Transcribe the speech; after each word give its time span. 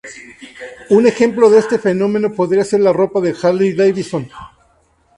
Un 0.89 1.05
ejemplo 1.05 1.51
de 1.51 1.59
este 1.59 1.77
fenómeno 1.77 2.31
podría 2.33 2.65
ser 2.65 2.79
la 2.79 2.91
ropa 2.91 3.19
Harley-Davidson. 3.21 4.31